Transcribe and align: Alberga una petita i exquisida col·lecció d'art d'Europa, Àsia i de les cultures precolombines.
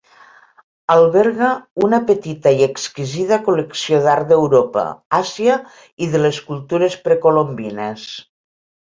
Alberga 0.91 1.49
una 1.87 1.97
petita 2.05 2.53
i 2.61 2.63
exquisida 2.67 3.37
col·lecció 3.47 3.99
d'art 4.07 4.31
d'Europa, 4.31 4.85
Àsia 5.17 5.57
i 6.07 6.07
de 6.15 6.21
les 6.23 6.39
cultures 6.49 6.97
precolombines. 7.09 8.07